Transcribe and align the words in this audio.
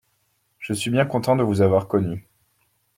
Je 0.57 0.73
suis 0.73 0.89
bien 0.89 1.05
content 1.05 1.35
de 1.35 1.43
vous 1.43 1.61
avoir 1.61 1.87
connus. 1.87 2.27